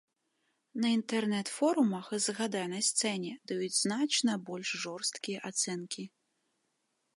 [0.85, 6.03] На інтэрнэт-форумах згаданай сцэне даюць значна больш жорсткія ацэнкі.